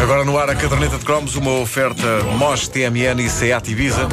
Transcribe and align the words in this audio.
Agora 0.00 0.24
no 0.24 0.38
ar 0.38 0.50
a 0.50 0.54
caderneta 0.54 0.98
de 0.98 1.04
cromos, 1.04 1.34
uma 1.36 1.52
oferta 1.52 2.02
MOS, 2.36 2.68
TMN 2.68 3.20
e 3.20 3.28
Seat 3.28 3.70
Ibiza. 3.70 4.08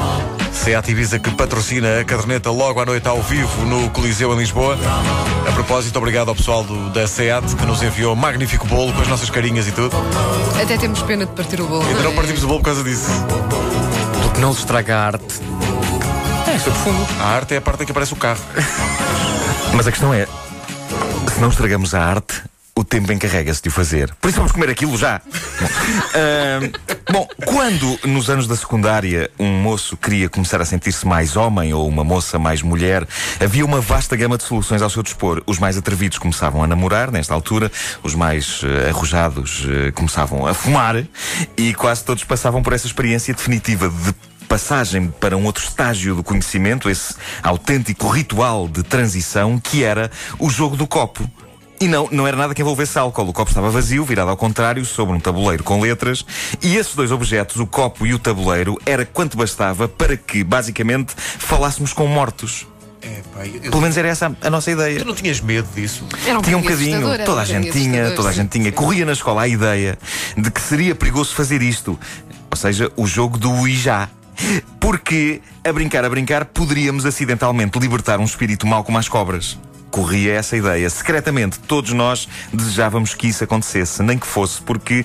Seat 0.52 0.90
Ibiza 0.90 1.18
que 1.18 1.30
patrocina 1.30 2.00
a 2.00 2.04
caderneta 2.04 2.50
logo 2.50 2.80
à 2.80 2.86
noite 2.86 3.08
ao 3.08 3.22
vivo 3.22 3.64
no 3.64 3.90
Coliseu 3.90 4.32
em 4.34 4.38
Lisboa. 4.38 4.76
A 5.48 5.52
propósito, 5.52 5.96
obrigado 5.96 6.28
ao 6.28 6.36
pessoal 6.36 6.62
do, 6.62 6.90
da 6.90 7.06
Seat 7.06 7.56
que 7.56 7.66
nos 7.66 7.82
enviou 7.82 8.12
um 8.12 8.16
magnífico 8.16 8.66
bolo 8.66 8.92
com 8.92 9.00
as 9.02 9.08
nossas 9.08 9.30
carinhas 9.30 9.66
e 9.66 9.72
tudo. 9.72 9.96
Até 10.62 10.76
temos 10.76 11.02
pena 11.02 11.26
de 11.26 11.32
partir 11.32 11.60
o 11.60 11.66
bolo. 11.66 11.86
Ainda 11.86 12.02
não 12.02 12.12
é? 12.12 12.14
partimos 12.14 12.42
o 12.44 12.46
bolo 12.46 12.60
por 12.60 12.66
causa 12.66 12.84
disso. 12.84 13.10
Porque 14.22 14.40
não 14.40 14.52
se 14.52 14.60
estraga 14.60 14.96
a 14.96 15.06
arte. 15.06 15.40
É, 16.46 16.56
isso 16.56 16.68
é 16.68 16.72
profundo. 16.72 17.06
A 17.20 17.26
arte 17.26 17.54
é 17.54 17.56
a 17.58 17.60
parte 17.60 17.82
em 17.82 17.86
que 17.86 17.92
aparece 17.92 18.12
o 18.12 18.16
carro. 18.16 18.40
Mas 19.74 19.86
a 19.86 19.90
questão 19.90 20.12
é: 20.12 20.26
se 21.32 21.40
não 21.40 21.48
estragamos 21.48 21.94
a 21.94 22.02
arte, 22.02 22.42
o 22.78 22.84
tempo 22.84 23.12
encarrega-se 23.12 23.60
de 23.60 23.68
o 23.68 23.72
fazer. 23.72 24.14
Por 24.20 24.28
isso 24.28 24.36
vamos 24.36 24.52
comer 24.52 24.70
aquilo 24.70 24.96
já. 24.96 25.20
Bom, 25.60 25.68
ahm, 26.14 26.70
bom, 27.12 27.28
quando 27.44 27.98
nos 28.04 28.30
anos 28.30 28.46
da 28.46 28.54
secundária 28.54 29.28
um 29.38 29.60
moço 29.60 29.96
queria 29.96 30.28
começar 30.28 30.60
a 30.60 30.64
sentir-se 30.64 31.04
mais 31.04 31.36
homem 31.36 31.74
ou 31.74 31.88
uma 31.88 32.04
moça 32.04 32.38
mais 32.38 32.62
mulher, 32.62 33.06
havia 33.40 33.64
uma 33.64 33.80
vasta 33.80 34.14
gama 34.14 34.38
de 34.38 34.44
soluções 34.44 34.80
ao 34.80 34.88
seu 34.88 35.02
dispor. 35.02 35.42
Os 35.44 35.58
mais 35.58 35.76
atrevidos 35.76 36.18
começavam 36.18 36.62
a 36.62 36.66
namorar, 36.68 37.10
nesta 37.10 37.34
altura, 37.34 37.70
os 38.02 38.14
mais 38.14 38.60
eh, 38.62 38.90
arrojados 38.90 39.66
eh, 39.68 39.90
começavam 39.90 40.46
a 40.46 40.54
fumar 40.54 41.04
e 41.56 41.74
quase 41.74 42.04
todos 42.04 42.22
passavam 42.22 42.62
por 42.62 42.72
essa 42.72 42.86
experiência 42.86 43.34
definitiva 43.34 43.88
de 43.88 44.14
passagem 44.48 45.08
para 45.20 45.36
um 45.36 45.44
outro 45.44 45.62
estágio 45.62 46.14
do 46.14 46.22
conhecimento, 46.24 46.88
esse 46.88 47.14
autêntico 47.42 48.08
ritual 48.08 48.66
de 48.66 48.82
transição 48.82 49.58
que 49.58 49.84
era 49.84 50.10
o 50.38 50.48
jogo 50.50 50.76
do 50.76 50.86
copo. 50.86 51.28
E 51.80 51.86
não, 51.86 52.08
não 52.10 52.26
era 52.26 52.36
nada 52.36 52.54
que 52.54 52.60
envolvesse 52.62 52.98
álcool. 52.98 53.28
O 53.28 53.32
copo 53.32 53.50
estava 53.52 53.70
vazio, 53.70 54.04
virado 54.04 54.30
ao 54.30 54.36
contrário, 54.36 54.84
sobre 54.84 55.14
um 55.14 55.20
tabuleiro 55.20 55.62
com 55.62 55.80
letras. 55.80 56.24
E 56.60 56.74
esses 56.76 56.92
dois 56.96 57.12
objetos, 57.12 57.56
o 57.60 57.66
copo 57.68 58.04
e 58.04 58.12
o 58.12 58.18
tabuleiro, 58.18 58.76
era 58.84 59.06
quanto 59.06 59.36
bastava 59.36 59.86
para 59.86 60.16
que, 60.16 60.42
basicamente, 60.42 61.12
falássemos 61.16 61.92
com 61.92 62.08
mortos. 62.08 62.66
É, 63.00 63.20
pá, 63.32 63.46
eu- 63.46 63.60
Pelo 63.70 63.80
menos 63.80 63.96
era 63.96 64.08
essa 64.08 64.36
a 64.42 64.50
nossa 64.50 64.72
ideia. 64.72 64.98
Tu 64.98 65.04
não 65.04 65.14
tinhas 65.14 65.40
medo 65.40 65.68
disso? 65.72 66.04
Era 66.26 66.40
um 66.40 66.42
Tinha 66.42 66.58
um 66.58 66.62
bocadinho 66.62 67.00
toda 67.24 67.42
a 67.42 67.44
um 67.44 67.46
gente 67.46 67.70
tinha, 67.70 68.10
toda 68.10 68.28
a 68.28 68.32
gente 68.32 68.48
tinha. 68.50 68.72
Corria 68.72 69.06
na 69.06 69.12
escola 69.12 69.42
a 69.42 69.46
ideia 69.46 69.96
de 70.36 70.50
que 70.50 70.60
seria 70.60 70.96
perigoso 70.96 71.32
fazer 71.32 71.62
isto. 71.62 71.96
Ou 72.50 72.56
seja, 72.56 72.90
o 72.96 73.06
jogo 73.06 73.38
do 73.38 73.52
Ouija. 73.52 74.08
Porque, 74.80 75.40
a 75.64 75.72
brincar, 75.72 76.04
a 76.04 76.08
brincar, 76.08 76.44
poderíamos 76.46 77.04
acidentalmente 77.04 77.78
libertar 77.78 78.18
um 78.20 78.24
espírito 78.24 78.66
mau 78.66 78.84
como 78.84 78.98
as 78.98 79.08
cobras. 79.08 79.58
Corria 79.90 80.34
essa 80.34 80.56
ideia. 80.56 80.88
Secretamente, 80.90 81.58
todos 81.60 81.92
nós 81.92 82.28
desejávamos 82.52 83.14
que 83.14 83.26
isso 83.28 83.42
acontecesse, 83.44 84.02
nem 84.02 84.18
que 84.18 84.26
fosse 84.26 84.60
porque 84.62 85.04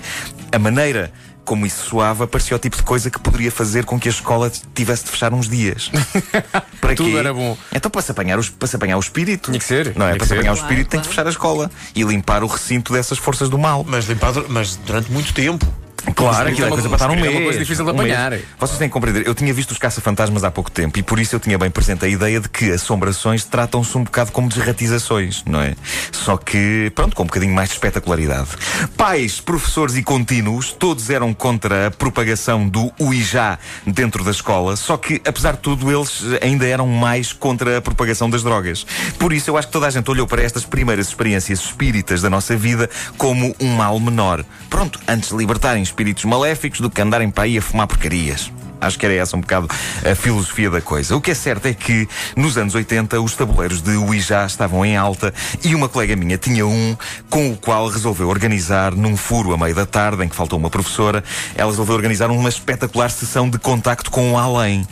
a 0.52 0.58
maneira 0.58 1.12
como 1.44 1.66
isso 1.66 1.90
soava 1.90 2.26
parecia 2.26 2.56
o 2.56 2.58
tipo 2.58 2.74
de 2.74 2.82
coisa 2.82 3.10
que 3.10 3.18
poderia 3.20 3.50
fazer 3.52 3.84
com 3.84 4.00
que 4.00 4.08
a 4.08 4.10
escola 4.10 4.50
tivesse 4.74 5.04
de 5.04 5.10
fechar 5.10 5.34
uns 5.34 5.46
dias. 5.46 5.90
Para 6.80 6.94
Tudo 6.94 7.10
quê? 7.10 7.16
era 7.16 7.34
bom. 7.34 7.56
Então, 7.74 7.90
para 7.90 8.00
se 8.00 8.10
apanhar, 8.10 8.38
os- 8.38 8.48
para 8.48 8.66
se 8.68 8.76
apanhar 8.76 8.96
o 8.96 9.00
espírito. 9.00 9.50
Tinha 9.50 9.58
que 9.58 9.64
ser, 9.64 9.94
Não 9.96 10.06
é? 10.06 10.16
Para 10.16 10.26
se 10.26 10.32
apanhar 10.32 10.52
o 10.52 10.54
espírito, 10.54 10.88
Claro, 10.88 10.88
tem 10.90 11.00
que 11.02 11.08
fechar 11.08 11.26
a 11.26 11.30
escola 11.30 11.70
e 11.94 12.02
limpar 12.02 12.42
o 12.42 12.46
recinto 12.46 12.92
dessas 12.94 13.18
forças 13.18 13.48
do 13.50 13.58
mal. 13.58 13.84
Mas 13.86 14.06
limpado, 14.06 14.46
mas 14.48 14.76
durante 14.86 15.10
muito 15.12 15.32
tempo. 15.34 15.66
Claro, 16.14 16.48
aquilo 16.48 16.66
é 16.66 16.70
coisa 16.70 16.88
para 16.88 16.96
estar 16.96 17.10
um 17.10 17.14
coisa- 17.14 17.26
é 17.26 17.28
mês. 17.28 17.34
uma 17.36 17.42
coisa 17.44 17.58
difícil 17.58 17.84
de 17.84 17.90
um 17.90 17.94
mês. 17.94 18.12
apanhar. 18.12 18.38
Vocês 18.58 18.78
têm 18.78 18.88
que 18.88 18.92
compreender. 18.92 19.26
Eu 19.26 19.34
tinha 19.34 19.52
visto 19.54 19.70
os 19.70 19.78
caça-fantasmas 19.78 20.44
há 20.44 20.50
pouco 20.50 20.70
tempo 20.70 20.98
e 20.98 21.02
por 21.02 21.18
isso 21.18 21.34
eu 21.34 21.40
tinha 21.40 21.56
bem 21.58 21.70
presente 21.70 22.04
a 22.04 22.08
ideia 22.08 22.40
de 22.40 22.48
que 22.48 22.70
assombrações 22.72 23.44
tratam-se 23.44 23.96
um 23.96 24.04
bocado 24.04 24.30
como 24.32 24.48
desratizações, 24.48 25.42
não 25.46 25.60
é? 25.60 25.74
Só 26.12 26.36
que, 26.36 26.90
pronto, 26.94 27.16
com 27.16 27.22
um 27.22 27.26
bocadinho 27.26 27.54
mais 27.54 27.68
de 27.70 27.74
espetacularidade. 27.76 28.48
Pais, 28.96 29.40
professores 29.40 29.96
e 29.96 30.02
contínuos, 30.02 30.72
todos 30.72 31.08
eram 31.10 31.32
contra 31.32 31.86
a 31.86 31.90
propagação 31.90 32.68
do 32.68 32.92
Ouija 32.98 33.58
dentro 33.86 34.22
da 34.24 34.30
escola, 34.30 34.76
só 34.76 34.96
que, 34.96 35.20
apesar 35.26 35.52
de 35.52 35.58
tudo, 35.60 35.90
eles 35.90 36.22
ainda 36.42 36.66
eram 36.66 36.86
mais 36.86 37.32
contra 37.32 37.78
a 37.78 37.82
propagação 37.82 38.28
das 38.28 38.42
drogas. 38.42 38.86
Por 39.18 39.32
isso, 39.32 39.50
eu 39.50 39.56
acho 39.56 39.68
que 39.68 39.72
toda 39.72 39.86
a 39.86 39.90
gente 39.90 40.10
olhou 40.10 40.26
para 40.26 40.42
estas 40.42 40.64
primeiras 40.64 41.08
experiências 41.08 41.60
espíritas 41.60 42.20
da 42.22 42.28
nossa 42.30 42.56
vida 42.56 42.88
como 43.16 43.54
um 43.60 43.74
mal 43.76 43.98
menor. 43.98 44.44
Pronto, 44.68 44.98
antes 45.08 45.30
de 45.30 45.36
libertarem 45.36 45.82
espíritos 45.94 46.24
maléficos 46.24 46.80
do 46.80 46.90
que 46.90 47.00
andarem 47.00 47.30
para 47.30 47.44
aí 47.44 47.56
a 47.56 47.62
fumar 47.62 47.86
porcarias. 47.86 48.50
Acho 48.80 48.98
que 48.98 49.06
era 49.06 49.14
essa 49.14 49.36
um 49.36 49.40
bocado 49.40 49.68
a 50.04 50.14
filosofia 50.14 50.68
da 50.68 50.80
coisa. 50.80 51.16
O 51.16 51.20
que 51.20 51.30
é 51.30 51.34
certo 51.34 51.66
é 51.66 51.72
que, 51.72 52.06
nos 52.36 52.58
anos 52.58 52.74
80, 52.74 53.18
os 53.20 53.34
tabuleiros 53.34 53.80
de 53.80 53.92
Ouija 53.92 54.44
estavam 54.44 54.84
em 54.84 54.96
alta 54.96 55.32
e 55.62 55.74
uma 55.74 55.88
colega 55.88 56.16
minha 56.16 56.36
tinha 56.36 56.66
um 56.66 56.96
com 57.30 57.52
o 57.52 57.56
qual 57.56 57.88
resolveu 57.88 58.28
organizar, 58.28 58.92
num 58.92 59.16
furo 59.16 59.54
a 59.54 59.56
meio 59.56 59.74
da 59.74 59.86
tarde, 59.86 60.24
em 60.24 60.28
que 60.28 60.34
faltou 60.34 60.58
uma 60.58 60.68
professora, 60.68 61.22
ela 61.54 61.70
resolveu 61.70 61.94
organizar 61.94 62.30
uma 62.30 62.48
espetacular 62.48 63.10
sessão 63.10 63.48
de 63.48 63.58
contacto 63.58 64.10
com 64.10 64.32
o 64.32 64.38
além. 64.38 64.84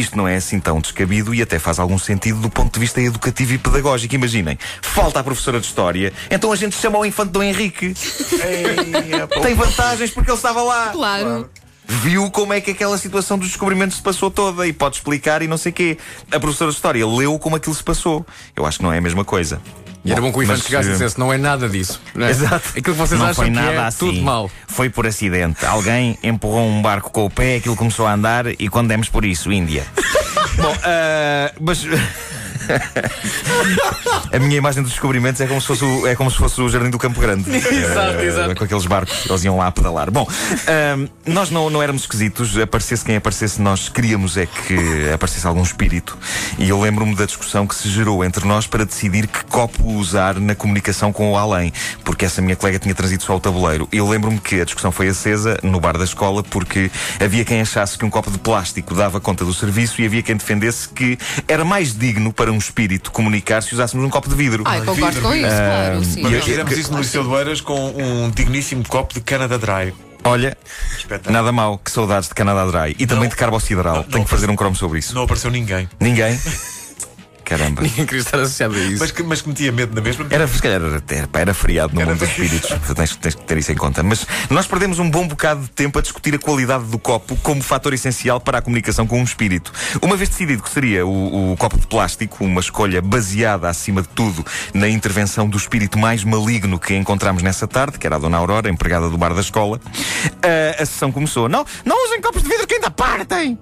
Isto 0.00 0.16
não 0.16 0.26
é 0.26 0.36
assim 0.36 0.58
tão 0.58 0.80
descabido 0.80 1.34
e 1.34 1.42
até 1.42 1.58
faz 1.58 1.78
algum 1.78 1.98
sentido 1.98 2.40
do 2.40 2.48
ponto 2.48 2.72
de 2.72 2.80
vista 2.80 3.02
educativo 3.02 3.52
e 3.52 3.58
pedagógico. 3.58 4.14
Imaginem, 4.14 4.58
falta 4.80 5.20
a 5.20 5.24
professora 5.24 5.60
de 5.60 5.66
História, 5.66 6.10
então 6.30 6.50
a 6.50 6.56
gente 6.56 6.74
chama 6.74 6.98
o 6.98 7.04
infante 7.04 7.30
Dom 7.30 7.42
Henrique. 7.42 7.94
Tem 9.42 9.54
vantagens 9.54 10.10
porque 10.10 10.30
ele 10.30 10.36
estava 10.36 10.62
lá. 10.62 10.88
Claro. 10.88 11.50
Viu 11.84 12.30
como 12.30 12.52
é 12.52 12.60
que 12.60 12.70
aquela 12.70 12.96
situação 12.96 13.36
dos 13.36 13.48
descobrimentos 13.48 13.96
se 13.96 14.02
passou 14.02 14.30
toda 14.30 14.66
e 14.66 14.72
pode 14.72 14.96
explicar 14.96 15.42
e 15.42 15.48
não 15.48 15.58
sei 15.58 15.70
quê. 15.70 15.98
A 16.32 16.40
professora 16.40 16.70
de 16.70 16.76
História 16.76 17.06
leu 17.06 17.38
como 17.38 17.56
aquilo 17.56 17.74
se 17.74 17.82
passou. 17.82 18.24
Eu 18.56 18.64
acho 18.64 18.78
que 18.78 18.84
não 18.84 18.92
é 18.92 18.98
a 18.98 19.02
mesma 19.02 19.24
coisa. 19.24 19.60
E 20.04 20.12
era 20.12 20.20
bom 20.20 20.32
que 20.32 20.38
o 20.38 20.42
Ivan 20.42 20.56
chegasse 20.56 20.88
e 20.88 20.90
eh, 20.90 20.92
dissesse: 20.94 21.18
não 21.18 21.32
é 21.32 21.38
nada 21.38 21.68
disso. 21.68 22.00
não 22.14 22.26
é? 22.26 22.30
Exato. 22.30 22.70
Aquilo 22.70 22.82
que 22.82 23.00
vocês 23.00 23.20
não 23.20 23.26
acham 23.26 23.34
foi 23.34 23.46
que 23.46 23.50
nada 23.50 23.72
é 23.72 23.78
assim. 23.78 23.98
tudo 23.98 24.22
mal. 24.22 24.50
Foi 24.66 24.88
por 24.88 25.06
acidente. 25.06 25.64
Alguém 25.66 26.18
empurrou 26.22 26.66
um 26.66 26.80
barco 26.80 27.10
com 27.10 27.26
o 27.26 27.30
pé, 27.30 27.56
aquilo 27.56 27.76
começou 27.76 28.06
a 28.06 28.14
andar 28.14 28.46
e 28.46 28.68
quando 28.68 28.88
demos 28.88 29.08
por 29.08 29.24
isso, 29.24 29.52
Índia. 29.52 29.86
Bom, 30.56 30.74
ah, 30.84 31.52
mas. 31.60 31.84
a 34.32 34.38
minha 34.38 34.56
imagem 34.56 34.82
dos 34.82 34.92
descobrimentos 34.92 35.40
é 35.40 35.46
como 35.46 35.60
se 35.60 35.66
fosse 35.66 35.84
o, 35.84 36.06
é 36.06 36.14
como 36.14 36.30
se 36.30 36.36
fosse 36.36 36.60
o 36.60 36.68
Jardim 36.68 36.90
do 36.90 36.98
Campo 36.98 37.20
Grande. 37.20 37.50
Exato, 37.50 38.18
Eh, 38.18 38.26
exato. 38.26 38.54
Com 38.54 38.64
aqueles 38.64 38.86
barcos, 38.86 39.26
eles 39.28 39.44
iam 39.44 39.56
lá 39.56 39.66
a 39.66 39.72
pedalar. 39.72 40.10
Bom, 40.10 40.26
ah, 40.66 41.08
nós 41.26 41.50
não, 41.50 41.70
não 41.70 41.82
éramos 41.82 42.02
esquisitos. 42.02 42.56
Aparecesse 42.58 43.04
quem 43.04 43.16
aparecesse, 43.16 43.60
nós 43.60 43.88
queríamos 43.88 44.36
é 44.36 44.46
que 44.46 45.10
aparecesse 45.12 45.46
algum 45.46 45.62
espírito. 45.62 46.16
E 46.58 46.68
eu 46.68 46.80
lembro-me 46.80 47.14
da 47.14 47.24
discussão 47.26 47.66
que 47.66 47.74
se 47.74 47.88
gerou 47.88 48.24
entre 48.24 48.46
nós 48.46 48.66
para 48.66 48.84
decidir 48.84 49.26
que 49.26 49.44
copo 49.44 49.84
usar 49.92 50.38
na 50.38 50.54
comunicação 50.54 51.12
com 51.12 51.32
o 51.32 51.36
além. 51.36 51.72
Porque 52.04 52.24
essa 52.24 52.40
minha 52.42 52.56
colega 52.56 52.78
tinha 52.78 52.94
trazido 52.94 53.22
só 53.22 53.36
o 53.36 53.40
tabuleiro. 53.40 53.88
Eu 53.92 54.08
lembro-me 54.08 54.38
que 54.38 54.60
a 54.60 54.64
discussão 54.64 54.92
foi 54.92 55.08
acesa 55.08 55.58
no 55.62 55.80
bar 55.80 55.96
da 55.96 56.04
escola 56.04 56.42
porque 56.42 56.90
havia 57.18 57.44
quem 57.44 57.60
achasse 57.60 57.98
que 57.98 58.04
um 58.04 58.10
copo 58.10 58.30
de 58.30 58.38
plástico 58.38 58.94
dava 58.94 59.20
conta 59.20 59.44
do 59.44 59.52
serviço 59.54 60.00
e 60.00 60.06
havia 60.06 60.22
quem 60.22 60.36
defendesse 60.36 60.88
que 60.88 61.18
era 61.48 61.64
mais 61.64 61.94
digno 61.96 62.32
para 62.32 62.50
um 62.52 62.59
espírito 62.60 63.10
comunicar 63.10 63.62
se 63.62 63.74
usássemos 63.74 64.04
um 64.06 64.10
copo 64.10 64.28
de 64.28 64.34
vidro. 64.36 64.62
Ai, 64.66 64.80
concordo 64.82 65.20
com 65.20 65.34
isso, 65.34 65.46
claro. 65.48 66.04
Sim, 66.04 66.20
Uma 66.20 66.30
vez 66.30 66.42
eu- 66.42 66.48
fizemos 66.48 66.78
isso 66.78 66.92
no 66.92 66.98
Liceu 66.98 67.22
de 67.24 67.28
Oeiras 67.28 67.60
com 67.60 67.88
um 67.90 68.30
digníssimo 68.30 68.84
copo 68.86 69.12
de 69.14 69.20
Canada 69.20 69.58
Dry. 69.58 69.92
Olha, 70.22 70.56
Espetáculo. 70.98 71.32
nada 71.32 71.50
mal, 71.50 71.78
que 71.78 71.90
saudades 71.90 72.28
de 72.28 72.34
Canadá 72.34 72.66
Dry 72.66 72.94
e 72.98 73.06
também 73.06 73.24
Não. 73.24 73.30
de 73.30 73.36
Carbocidral. 73.36 73.96
Não, 73.96 74.02
Tenho 74.04 74.18
não. 74.18 74.24
que 74.24 74.30
fazer 74.30 74.50
um 74.50 74.54
cromo 74.56 74.76
sobre 74.76 74.98
isso. 74.98 75.14
Não 75.14 75.22
apareceu 75.22 75.50
ninguém. 75.50 75.88
Ninguém? 75.98 76.38
Caramba. 77.50 77.82
Ninguém 77.82 78.06
queria 78.06 78.20
estar 78.20 78.38
associado 78.38 78.76
a 78.76 78.78
isso. 78.78 79.00
Mas 79.00 79.10
que, 79.10 79.24
mas 79.24 79.42
que 79.42 79.48
metia 79.48 79.72
medo 79.72 79.92
na 79.92 80.00
mesma. 80.00 80.24
Era, 80.30 80.46
se 80.46 80.62
calhar, 80.62 80.80
era, 80.80 81.28
era, 81.32 81.52
feriado 81.52 81.92
no 81.92 82.00
Era 82.00 82.10
mundo 82.10 82.20
dos 82.20 82.28
espíritos. 82.28 82.70
Tens, 82.94 83.16
tens 83.16 83.34
que 83.34 83.42
ter 83.42 83.58
isso 83.58 83.72
em 83.72 83.74
conta. 83.74 84.04
Mas 84.04 84.24
nós 84.48 84.68
perdemos 84.68 85.00
um 85.00 85.10
bom 85.10 85.26
bocado 85.26 85.62
de 85.62 85.70
tempo 85.70 85.98
a 85.98 86.02
discutir 86.02 86.32
a 86.32 86.38
qualidade 86.38 86.84
do 86.84 86.96
copo 86.96 87.34
como 87.42 87.60
fator 87.60 87.92
essencial 87.92 88.40
para 88.40 88.58
a 88.58 88.62
comunicação 88.62 89.04
com 89.04 89.18
um 89.18 89.24
espírito. 89.24 89.72
Uma 90.00 90.16
vez 90.16 90.28
decidido 90.28 90.62
que 90.62 90.70
seria 90.70 91.04
o, 91.04 91.52
o 91.52 91.56
copo 91.56 91.76
de 91.76 91.88
plástico, 91.88 92.44
uma 92.44 92.60
escolha 92.60 93.02
baseada, 93.02 93.68
acima 93.68 94.00
de 94.00 94.08
tudo, 94.10 94.46
na 94.72 94.88
intervenção 94.88 95.48
do 95.48 95.56
espírito 95.56 95.98
mais 95.98 96.22
maligno 96.22 96.78
que 96.78 96.94
encontramos 96.94 97.42
nessa 97.42 97.66
tarde, 97.66 97.98
que 97.98 98.06
era 98.06 98.14
a 98.14 98.18
Dona 98.20 98.36
Aurora, 98.36 98.70
empregada 98.70 99.10
do 99.10 99.18
bar 99.18 99.34
da 99.34 99.40
escola, 99.40 99.80
a, 100.40 100.80
a 100.80 100.86
sessão 100.86 101.10
começou. 101.10 101.48
Não, 101.48 101.66
não 101.84 102.06
usem 102.06 102.20
copos 102.20 102.44
de 102.44 102.48
vidro 102.48 102.64
que 102.64 102.74
ainda 102.74 102.92
partem! 102.92 103.58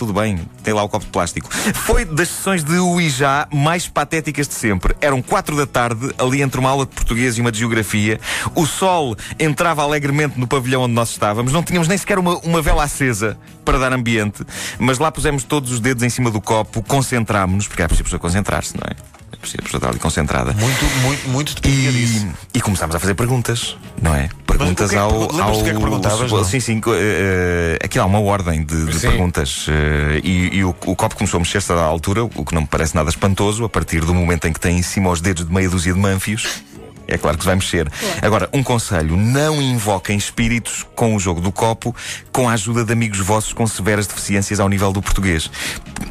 Tudo 0.00 0.14
bem, 0.14 0.40
tem 0.60 0.74
lá 0.74 0.82
o 0.82 0.88
copo 0.88 1.04
de 1.04 1.10
plástico. 1.10 1.48
Foi 1.74 2.04
das 2.04 2.28
sessões 2.28 2.64
de 2.64 2.78
Ouija 2.78 3.46
mais 3.52 3.88
patéticas 3.88 4.48
de 4.48 4.54
sempre. 4.54 4.94
Eram 5.00 5.22
quatro 5.22 5.56
da 5.56 5.66
tarde, 5.66 6.12
ali 6.18 6.42
entre 6.42 6.60
uma 6.60 6.70
aula 6.70 6.86
de 6.86 6.92
português 6.92 7.38
e 7.38 7.40
uma 7.40 7.52
de 7.52 7.58
geografia. 7.58 8.20
O 8.54 8.66
sol 8.66 9.16
entrava 9.38 9.82
alegremente 9.82 10.38
no 10.38 10.46
pavilhão 10.46 10.82
onde 10.82 10.94
nós 10.94 11.10
estávamos. 11.10 11.52
Não 11.52 11.62
tínhamos 11.62 11.88
nem 11.88 11.98
sequer 11.98 12.18
uma, 12.18 12.38
uma 12.38 12.62
vela 12.62 12.84
acesa 12.84 13.38
para 13.64 13.78
dar 13.78 13.92
ambiente. 13.92 14.44
Mas 14.78 14.98
lá 14.98 15.10
pusemos 15.10 15.44
todos 15.44 15.70
os 15.72 15.80
dedos 15.80 16.02
em 16.02 16.08
cima 16.08 16.30
do 16.30 16.40
copo, 16.40 16.82
concentrámos-nos, 16.82 17.68
porque 17.68 17.82
era 17.82 17.88
preciso 17.88 18.18
concentrar-se, 18.18 18.76
não 18.76 18.84
é? 18.88 19.20
percebes? 19.40 19.66
Estava 19.66 19.88
ali 19.88 19.98
concentrada. 19.98 20.52
Muito, 20.52 20.84
muito, 21.02 21.28
muito 21.28 21.54
disso. 21.62 22.26
E, 22.54 22.58
e 22.58 22.60
começámos 22.60 22.94
a 22.94 22.98
fazer 22.98 23.14
perguntas, 23.14 23.76
não 24.00 24.14
é? 24.14 24.28
Perguntas 24.46 24.90
é 24.90 24.94
que 24.94 24.98
ao. 24.98 25.10
lembras-te 25.10 25.40
ao 25.40 25.62
que 25.64 25.70
é 25.70 25.74
que 25.74 25.80
perguntavas? 25.80 26.46
Sim, 26.46 26.60
sim. 26.60 26.80
eh, 26.86 27.78
aquilo 27.82 28.04
há 28.04 28.06
uma 28.06 28.20
ordem 28.20 28.64
de, 28.64 28.86
de 28.86 28.98
perguntas. 28.98 29.66
eh, 29.68 30.20
e 30.22 30.58
e 30.58 30.59
o, 30.64 30.70
o 30.70 30.96
copo 30.96 31.16
começou 31.16 31.38
a 31.38 31.40
mexer-se 31.40 31.72
à 31.72 31.80
altura, 31.80 32.24
o 32.24 32.44
que 32.44 32.54
não 32.54 32.62
me 32.62 32.68
parece 32.68 32.94
nada 32.94 33.08
espantoso, 33.10 33.64
a 33.64 33.68
partir 33.68 34.00
do 34.00 34.14
momento 34.14 34.46
em 34.46 34.52
que 34.52 34.60
tem 34.60 34.78
em 34.78 34.82
cima 34.82 35.10
os 35.10 35.20
dedos 35.20 35.46
de 35.46 35.52
meia 35.52 35.68
dúzia 35.68 35.92
de 35.92 35.98
manfios. 35.98 36.62
É 37.10 37.18
claro 37.18 37.36
que 37.36 37.44
vai 37.44 37.56
mexer. 37.56 37.90
Agora, 38.22 38.48
um 38.52 38.62
conselho: 38.62 39.16
não 39.16 39.60
invoquem 39.60 40.16
espíritos 40.16 40.86
com 40.94 41.14
o 41.14 41.18
jogo 41.18 41.40
do 41.40 41.50
copo 41.50 41.94
com 42.32 42.48
a 42.48 42.52
ajuda 42.52 42.84
de 42.84 42.92
amigos 42.92 43.18
vossos 43.18 43.52
com 43.52 43.66
severas 43.66 44.06
deficiências 44.06 44.60
ao 44.60 44.68
nível 44.68 44.92
do 44.92 45.02
português. 45.02 45.50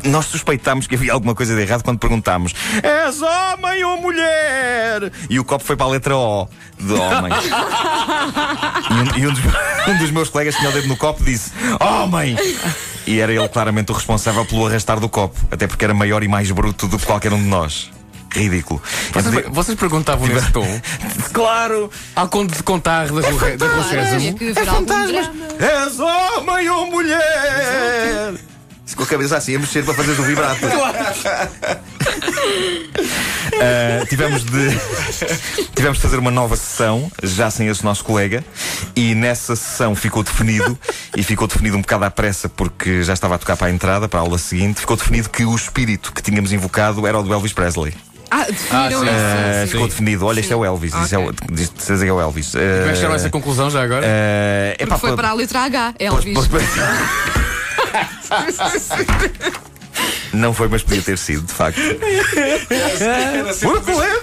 Nós 0.04 0.26
suspeitámos 0.26 0.86
que 0.86 0.96
havia 0.96 1.14
alguma 1.14 1.34
coisa 1.34 1.56
de 1.56 1.62
errado 1.62 1.84
quando 1.84 2.00
perguntámos: 2.00 2.54
És 2.84 3.22
homem 3.22 3.84
ou 3.86 4.02
mulher? 4.02 5.12
E 5.30 5.40
o 5.40 5.46
copo 5.46 5.64
foi 5.64 5.78
para 5.78 5.86
a 5.86 5.90
letra 5.90 6.16
O 6.16 6.48
de 6.78 6.94
homem. 6.94 7.32
E, 8.90 8.94
um, 8.94 9.24
e 9.24 9.28
um 9.28 9.34
dos, 9.34 9.44
um 9.88 9.98
dos 9.98 10.12
meus 10.12 10.30
colegas 10.30 10.56
tinha 10.56 10.70
o 10.70 10.74
dedo 10.74 10.88
no 10.88 10.98
copo 10.98 11.22
e 11.22 11.26
disse: 11.26 11.52
Homem! 11.80 12.36
E 13.06 13.20
era 13.20 13.32
ele 13.32 13.48
claramente 13.48 13.92
o 13.92 13.96
responsável 13.96 14.46
pelo 14.46 14.66
arrastar 14.66 15.00
do 15.00 15.08
copo, 15.08 15.40
até 15.52 15.68
porque 15.68 15.86
era 15.86 15.94
maior 15.94 16.24
e 16.24 16.28
mais 16.28 16.50
bruto 16.52 16.88
do 16.88 16.98
que 16.98 17.06
qualquer 17.06 17.32
um 17.34 17.42
de 17.42 17.48
nós. 17.48 17.92
Ridículo. 18.32 18.82
Vocês, 19.14 19.34
Então, 19.36 19.52
vocês 19.54 19.78
perguntavam 19.78 20.28
nesse 20.28 20.52
tom 20.52 20.68
claro! 21.34 21.90
ao 22.16 22.28
conto 22.30 22.56
de 22.56 22.64
contar 22.64 23.08
da 23.08 23.12
Rua, 23.12 23.22
Tinha 23.22 23.84
Sésamo. 23.84 24.70
algum 24.70 24.84
drama. 24.86 25.32
És 25.60 26.00
homem 26.00 26.70
ou 26.70 26.88
mulher? 26.92 28.34
Se 28.86 28.96
com 28.96 29.04
a 29.04 29.08
cabeça 29.08 29.38
assim 29.38 29.56
a 29.56 29.60
mexer 29.60 29.84
para 29.86 29.94
fazer 29.94 30.12
o 30.12 30.24
vibrato. 30.24 30.60
Ah, 33.62 34.06
tivemos 34.10 34.44
de 34.44 34.70
tivemos 35.76 35.98
de 35.98 36.02
fazer 36.04 36.18
uma 36.18 36.32
nova 36.32 36.56
sessão, 36.56 37.12
já 37.22 37.50
sem 37.50 37.68
esse 37.68 37.84
nosso 37.84 38.04
colega, 38.06 38.44
e 38.96 39.14
nessa 39.16 39.56
sessão 39.56 39.96
ficou 39.96 40.24
definido, 40.24 40.78
e 41.16 41.24
ficou 41.24 41.48
definido 41.48 41.76
um 41.78 41.82
bocado 41.82 42.06
à 42.06 42.12
pressa 42.12 42.48
porque 42.48 43.04
já 43.04 43.14
estava 43.14 43.36
a 43.36 43.38
tocar 43.38 43.58
para 43.58 43.68
a 43.68 43.72
entrada, 43.72 44.08
para 44.08 44.20
a 44.20 44.24
aula 44.24 44.38
seguinte, 44.38 44.80
ficou 44.82 44.96
definido 44.96 45.30
que 45.30 45.44
o 45.46 45.56
espírito 45.56 46.14
que 46.14 46.22
tínhamos 46.22 46.54
invocado 46.54 47.06
era 47.08 47.20
o 47.20 47.24
do 47.24 47.34
Elvis 47.34 47.54
Presley. 47.54 47.94
Ah, 48.32 48.46
definiram 48.46 49.02
sim. 49.02 49.08
Ah, 49.10 49.64
isso. 49.64 49.72
ficou 49.72 49.82
Sim. 49.86 49.90
definido, 49.90 50.26
olha, 50.26 50.40
isto 50.40 50.54
é 50.54 50.56
o 50.56 50.64
Elvis, 50.66 50.94
isso 50.94 51.16
é 51.16 51.18
o, 51.18 51.32
diz 51.52 51.70
de 51.72 51.82
certeza 51.82 52.06
que 52.06 52.10
é 52.10 52.14
o 52.14 52.22
Elvis. 52.22 52.52
Como 52.52 52.64
é 52.64 52.90
que 52.90 52.96
chegaram 52.96 53.14
a 53.14 53.16
essa 53.16 53.30
conclusão 53.30 53.70
já 53.70 53.82
agora? 53.84 54.06
Ah, 54.06 54.74
epá, 54.74 54.96
Porque 54.96 55.08
foi 55.08 55.16
para 55.16 55.30
a 55.30 55.34
letra 55.34 55.60
H, 55.62 55.94
Elvis. 56.00 56.34
Pois, 56.34 56.48
pois. 56.48 56.66
Não 60.32 60.54
foi, 60.54 60.68
mas 60.68 60.84
podia 60.84 61.02
ter 61.02 61.18
sido, 61.18 61.46
de 61.46 61.54
facto. 61.54 61.82
Porque 63.62 63.92
letra 63.92 64.19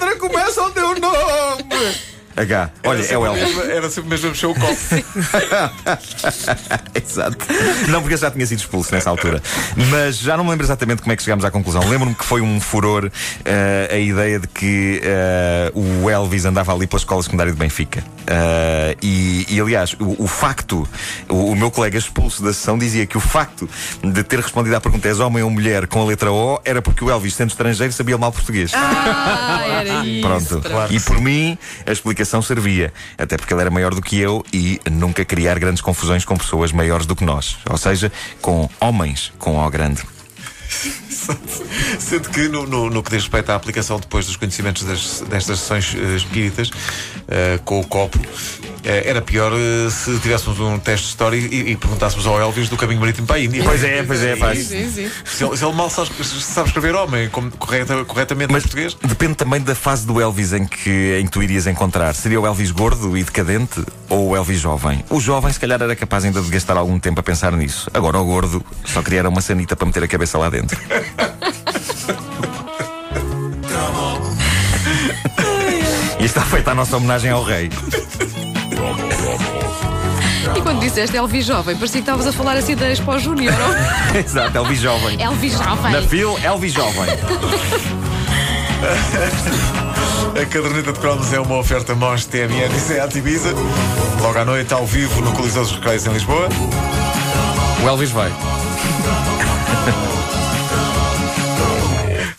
H. 2.37 2.71
Olha, 2.85 3.03
é 3.05 3.19
o 3.19 3.27
Elvis. 3.27 3.59
Era 3.59 3.91
sempre 3.91 4.11
mesmo 4.11 4.29
mexer 4.29 4.47
o 4.47 4.55
copo. 4.55 4.77
Exato. 6.95 7.47
Não, 7.89 8.01
porque 8.01 8.15
eu 8.15 8.19
já 8.19 8.31
tinha 8.31 8.47
sido 8.47 8.59
expulso 8.59 8.95
nessa 8.95 9.09
altura. 9.09 9.43
Mas 9.91 10.19
já 10.19 10.37
não 10.37 10.45
me 10.45 10.51
lembro 10.51 10.67
exatamente 10.67 11.01
como 11.03 11.13
é 11.13 11.17
que 11.17 11.23
chegámos 11.23 11.45
à 11.45 11.51
conclusão. 11.51 11.89
Lembro-me 11.89 12.15
que 12.15 12.25
foi 12.25 12.43
um 12.43 12.61
furor 12.61 13.11
eh, 13.45 13.89
a 13.91 13.97
ideia 13.97 14.39
de 14.39 14.47
que 14.49 15.01
eh, 15.03 15.73
o 15.75 16.11
Elvis 16.11 16.45
andava 16.45 16.75
ali 16.75 16.87
pela 16.87 16.99
escola 16.99 17.23
secundária 17.23 17.53
de 17.53 17.59
Benfica. 17.59 18.05
Eh, 18.27 18.97
e, 19.03 19.47
e, 19.49 19.61
aliás, 19.61 19.95
o, 19.99 20.25
o 20.25 20.27
facto, 20.27 20.87
o, 21.29 21.53
o 21.53 21.57
meu 21.57 21.71
colega 21.71 21.97
expulso 21.97 22.43
da 22.43 22.53
sessão 22.53 22.77
dizia 22.77 23.07
que 23.07 23.17
o 23.17 23.21
facto 23.21 23.69
de 24.03 24.23
ter 24.23 24.41
respondido 24.41 24.77
à 24.77 24.81
pergunta 24.81 25.09
és 25.09 25.21
homem 25.21 25.43
ou 25.43 25.51
mulher 25.51 25.87
com 25.87 26.03
a 26.03 26.05
letra 26.05 26.31
O 26.31 26.61
era 26.65 26.83
porque 26.83 27.03
o 27.03 27.11
Elvis, 27.11 27.35
sendo 27.35 27.51
estrangeiro, 27.51 27.93
sabia 27.93 28.19
mal 28.19 28.31
português. 28.33 28.73
Ah, 28.75 29.63
era 29.67 30.05
isso. 30.05 30.21
Pronto. 30.21 30.61
Pronto. 30.61 30.93
E 30.93 31.01
por 31.01 31.21
mim, 31.21 31.57
a 31.87 31.93
explicação 31.93 32.26
servia. 32.43 32.93
Até 33.17 33.37
porque 33.37 33.53
ele 33.55 33.61
era 33.61 33.71
maior 33.71 33.95
do 33.95 34.03
que 34.03 34.19
eu 34.19 34.45
e 34.53 34.81
nunca 34.91 35.25
criar 35.25 35.59
grandes 35.59 35.81
confusões 35.81 36.25
com 36.25 36.37
pessoas 36.37 36.73
maiores 36.73 37.07
do 37.07 37.17
que 37.17 37.25
nós. 37.25 37.57
Ou 37.69 37.79
seja, 37.79 38.13
com 38.41 38.69
homens 38.81 39.33
com 39.39 39.57
O 39.57 39.71
grande. 39.71 40.03
Sendo 41.99 42.29
que, 42.31 42.49
no, 42.49 42.67
no, 42.67 42.91
no 42.91 43.03
que 43.03 43.11
diz 43.11 43.23
respeito 43.23 43.51
à 43.51 43.55
aplicação 43.55 43.99
depois 43.99 44.27
dos 44.27 44.37
conhecimentos 44.37 44.83
das, 44.85 45.21
destas 45.29 45.61
sessões 45.61 45.95
eh, 45.95 46.17
espíritas, 46.17 46.71
eh, 47.29 47.59
com 47.65 47.81
o 47.81 47.87
copo, 47.87 48.19
era 48.87 49.21
pior 49.21 49.53
eh, 49.53 49.91
se 49.91 50.19
tivéssemos 50.21 50.61
um 50.61 50.79
teste 50.79 51.07
de 51.07 51.11
história 51.11 51.37
e, 51.37 51.73
e 51.73 51.77
perguntássemos 51.77 52.27
ao 52.27 52.41
Elvis 52.41 52.69
do 52.69 52.77
caminho 52.77 53.01
marítimo 53.01 53.27
para 53.27 53.37
a 53.37 53.41
Índia. 53.41 53.65
Pois 53.65 53.83
é, 53.83 54.03
pois 54.03 54.23
é, 54.23 54.37
faz. 54.37 54.59
Sim, 54.67 54.91
sim. 54.91 55.11
Se 55.25 55.45
ele, 55.45 55.57
se 55.57 55.65
ele 55.65 55.75
mal 55.75 55.91
sabe, 55.91 56.11
sabe 56.25 56.69
escrever 56.69 56.95
homem 56.95 57.29
como, 57.29 57.51
correta, 57.51 58.05
corretamente 58.05 58.53
Mas 58.53 58.63
em 58.63 58.69
português, 58.69 58.97
depende 59.03 59.35
também 59.35 59.61
da 59.61 59.75
fase 59.75 60.07
do 60.07 60.21
Elvis 60.21 60.53
em 60.53 60.65
que, 60.67 61.19
em 61.21 61.25
que 61.25 61.31
tu 61.31 61.43
irias 61.43 61.67
encontrar. 61.67 62.15
Seria 62.15 62.41
o 62.41 62.47
Elvis 62.47 62.71
gordo 62.71 63.17
e 63.19 63.25
decadente 63.25 63.85
ou 64.09 64.31
o 64.31 64.37
Elvis 64.37 64.61
jovem? 64.61 65.05
O 65.11 65.21
jovem, 65.21 65.53
se 65.53 65.59
calhar, 65.59 65.83
era 65.83 65.97
capaz 65.97 66.25
ainda 66.25 66.41
de 66.41 66.49
gastar 66.49 66.77
algum 66.77 66.99
tempo 66.99 67.19
a 67.19 67.23
pensar 67.23 67.53
nisso. 67.53 67.91
Agora, 67.93 68.19
o 68.19 68.25
gordo 68.25 68.65
só 68.85 69.03
queria 69.03 69.29
uma 69.29 69.41
sanita 69.41 69.75
para 69.75 69.87
meter 69.87 70.05
a 70.05 70.09
cabeça 70.09 70.39
lá 70.39 70.49
dentro. 70.49 70.79
e 76.21 76.25
está 76.25 76.43
feita 76.43 76.71
a 76.71 76.75
nossa 76.75 76.97
homenagem 76.97 77.31
ao 77.31 77.43
rei. 77.43 77.69
Disseste 80.87 81.17
Elvis 81.17 81.45
Jovem, 81.45 81.75
parecia 81.75 82.01
que 82.01 82.09
estavas 82.09 82.29
a 82.29 82.33
falar 82.33 82.57
assim 82.57 82.77
da 82.77 82.89
Expo 82.89 83.19
Júnior. 83.19 83.53
Exato, 84.15 84.57
Elvis 84.57 84.79
jovem. 84.79 85.21
Elvis 85.21 85.55
Jovem. 85.55 85.93
Na 85.93 86.01
fila, 86.01 86.39
Elvis 86.45 86.73
jovem. 86.73 87.11
a 90.41 90.47
caderneta 90.47 90.93
de 90.93 91.01
cromos 91.01 91.33
é 91.33 91.41
uma 91.41 91.57
oferta 91.57 91.93
MOS 91.97 92.27
TMN 92.27 92.73
e 92.73 92.79
Seat 92.79 93.19
Ibiza. 93.19 93.53
Logo 94.23 94.39
à 94.39 94.45
noite, 94.45 94.73
ao 94.73 94.87
vivo, 94.87 95.21
no 95.23 95.33
Coliseu 95.33 95.65
dos 95.65 95.73
Recreios 95.73 96.07
em 96.07 96.13
Lisboa. 96.13 96.49
O 97.83 97.89
Elvis 97.89 98.13
vai. 98.13 98.31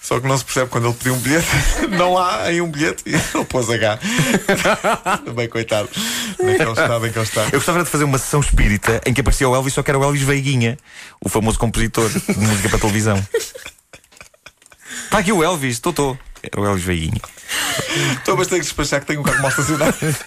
Só 0.07 0.21
que 0.21 0.25
não 0.25 0.38
se 0.38 0.45
percebe 0.45 0.69
quando 0.69 0.88
ele 0.88 0.94
pediu 0.94 1.15
um 1.15 1.19
bilhete. 1.19 1.48
Não 1.98 2.18
há 2.18 2.44
aí 2.44 2.62
um 2.62 2.71
bilhete 2.71 3.04
e 3.06 3.13
ele 3.13 3.45
pôs 3.50 3.69
H. 3.69 4.00
Também, 5.25 5.50
coitado. 5.50 5.89
Naquele 6.39 6.69
estado 6.69 7.07
em 7.07 7.12
que 7.12 7.19
ele 7.19 7.25
está. 7.25 7.44
Eu 7.44 7.51
gostava 7.59 7.83
de 7.83 7.89
fazer 7.89 8.06
uma 8.06 8.18
sessão 8.18 8.39
espírita 8.39 9.01
em 9.06 9.13
que 9.13 9.19
aparecia 9.19 9.50
o 9.50 9.54
Elvis, 9.54 9.74
só 9.74 9.83
que 9.83 9.92
era 9.92 10.00
o 10.00 10.04
Elvis 10.06 10.21
Veiguinha, 10.21 10.77
o 11.19 11.27
famoso 11.27 11.59
compositor 11.59 12.07
de 12.07 12.39
música 12.39 12.69
para 12.69 12.80
televisão. 12.80 13.21
Está 15.04 15.18
aqui 15.18 15.33
o 15.33 15.44
Elvis, 15.44 15.74
estou, 15.74 15.89
estou. 15.89 16.18
Era 16.42 16.62
o 16.62 16.65
Elvis 16.65 16.86
Veiguinha. 16.86 17.21
Estou 18.13 18.38
bastante 18.38 18.62
despachar 18.62 19.01
que 19.01 19.07
tenho 19.07 19.19
um 19.19 19.24
carro 19.24 19.42
mal 19.42 19.50
estacionado. 19.50 19.98